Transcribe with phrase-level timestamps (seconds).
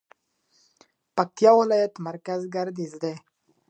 [1.15, 3.13] پکتيا ولايت مرکز ګردېز ده